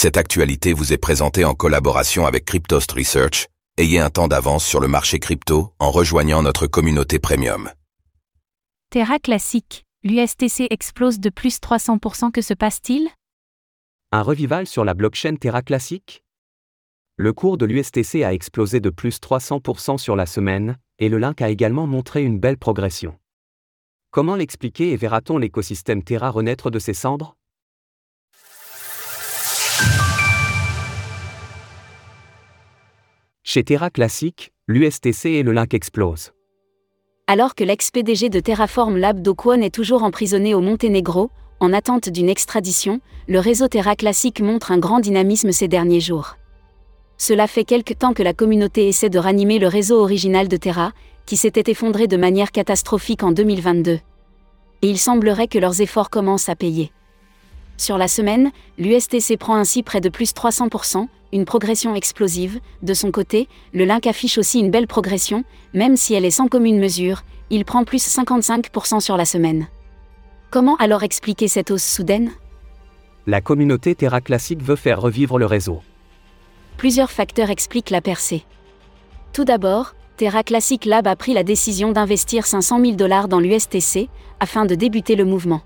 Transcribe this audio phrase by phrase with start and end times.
[0.00, 3.48] Cette actualité vous est présentée en collaboration avec Cryptost Research.
[3.78, 7.68] Ayez un temps d'avance sur le marché crypto en rejoignant notre communauté premium.
[8.90, 12.30] Terra classique, l'USTC explose de plus 300%.
[12.30, 13.08] Que se passe-t-il?
[14.12, 16.22] Un revival sur la blockchain Terra classique?
[17.16, 21.42] Le cours de l'USTC a explosé de plus 300% sur la semaine, et le link
[21.42, 23.18] a également montré une belle progression.
[24.12, 27.34] Comment l'expliquer et verra-t-on l'écosystème Terra renaître de ses cendres?
[33.50, 36.32] Chez Terra Classic, l'USTC et le link explosent.
[37.26, 42.10] Alors que l'ex-PDG de Terraform Lab Do Kwon est toujours emprisonné au Monténégro, en attente
[42.10, 46.36] d'une extradition, le réseau Terra Classic montre un grand dynamisme ces derniers jours.
[47.16, 50.92] Cela fait quelque temps que la communauté essaie de ranimer le réseau original de Terra,
[51.24, 53.92] qui s'était effondré de manière catastrophique en 2022.
[53.92, 54.00] Et
[54.82, 56.92] il semblerait que leurs efforts commencent à payer.
[57.78, 62.58] Sur la semaine, l'USTC prend ainsi près de plus 300%, une progression explosive.
[62.82, 65.44] De son côté, le Link affiche aussi une belle progression,
[65.74, 69.68] même si elle est sans commune mesure, il prend plus 55% sur la semaine.
[70.50, 72.32] Comment alors expliquer cette hausse soudaine?
[73.28, 75.80] La communauté Terra Classic veut faire revivre le réseau.
[76.78, 78.44] Plusieurs facteurs expliquent la percée.
[79.32, 84.08] Tout d'abord, Terra Classic Lab a pris la décision d'investir 500 000 dollars dans l'USTC,
[84.40, 85.62] afin de débuter le mouvement.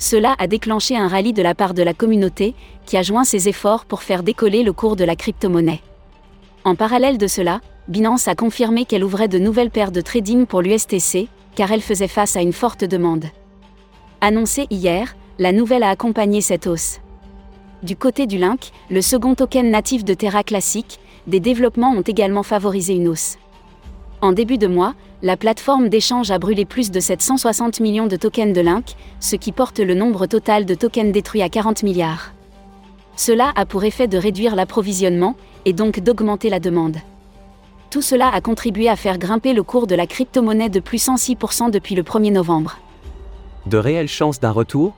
[0.00, 2.54] Cela a déclenché un rallye de la part de la communauté,
[2.86, 5.82] qui a joint ses efforts pour faire décoller le cours de la crypto-monnaie.
[6.64, 10.62] En parallèle de cela, Binance a confirmé qu'elle ouvrait de nouvelles paires de trading pour
[10.62, 13.26] l'USTC, car elle faisait face à une forte demande.
[14.22, 17.00] Annoncée hier, la nouvelle a accompagné cette hausse.
[17.82, 22.42] Du côté du Link, le second token natif de Terra Classic, des développements ont également
[22.42, 23.36] favorisé une hausse.
[24.22, 28.54] En début de mois, la plateforme d'échange a brûlé plus de 760 millions de tokens
[28.54, 32.32] de Link, ce qui porte le nombre total de tokens détruits à 40 milliards.
[33.16, 36.96] Cela a pour effet de réduire l'approvisionnement, et donc d'augmenter la demande.
[37.90, 41.70] Tout cela a contribué à faire grimper le cours de la crypto-monnaie de plus 106%
[41.70, 42.78] depuis le 1er novembre.
[43.66, 44.94] De réelles chances d'un retour?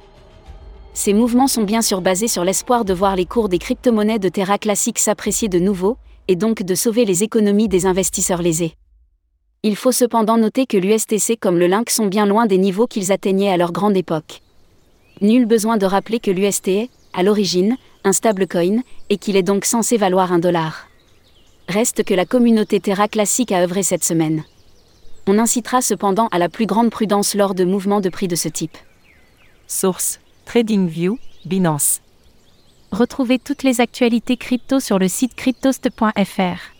[0.94, 4.28] Ces mouvements sont bien sûr basés sur l'espoir de voir les cours des crypto-monnaies de
[4.28, 5.97] Terra Classic s'apprécier de nouveau,
[6.28, 8.76] et donc de sauver les économies des investisseurs lésés.
[9.64, 13.12] Il faut cependant noter que l'USTC comme le Link sont bien loin des niveaux qu'ils
[13.12, 14.42] atteignaient à leur grande époque.
[15.20, 19.64] Nul besoin de rappeler que l'UST est, à l'origine, un stablecoin, et qu'il est donc
[19.64, 20.88] censé valoir un dollar.
[21.68, 24.42] Reste que la communauté Terra classique a œuvré cette semaine.
[25.28, 28.48] On incitera cependant à la plus grande prudence lors de mouvements de prix de ce
[28.48, 28.76] type.
[29.68, 32.00] Source TradingView, Binance.
[32.90, 36.72] Retrouvez toutes les actualités crypto sur le site cryptost.fr.